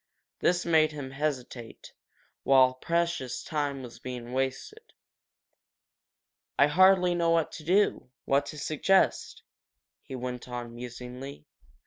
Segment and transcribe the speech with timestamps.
[0.39, 1.93] This made him hesitate,
[2.41, 4.93] while precious time was being wasted.
[6.57, 9.43] "I hardly know what to do what to suggest,"
[10.01, 11.45] he went on, musingly.